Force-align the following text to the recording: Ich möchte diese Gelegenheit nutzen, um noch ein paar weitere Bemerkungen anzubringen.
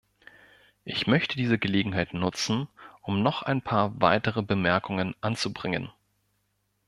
Ich 0.83 1.05
möchte 1.05 1.37
diese 1.37 1.59
Gelegenheit 1.59 2.15
nutzen, 2.15 2.67
um 3.03 3.21
noch 3.21 3.43
ein 3.43 3.61
paar 3.61 4.01
weitere 4.01 4.41
Bemerkungen 4.41 5.13
anzubringen. 5.21 5.91